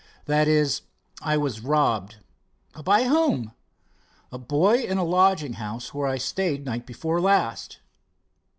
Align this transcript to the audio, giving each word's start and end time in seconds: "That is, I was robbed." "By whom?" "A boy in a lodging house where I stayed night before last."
"That 0.25 0.47
is, 0.47 0.81
I 1.21 1.37
was 1.37 1.61
robbed." 1.63 2.15
"By 2.83 3.03
whom?" 3.03 3.51
"A 4.31 4.39
boy 4.39 4.77
in 4.79 4.97
a 4.97 5.03
lodging 5.03 5.53
house 5.53 5.93
where 5.93 6.07
I 6.07 6.17
stayed 6.17 6.65
night 6.65 6.87
before 6.87 7.21
last." 7.21 7.81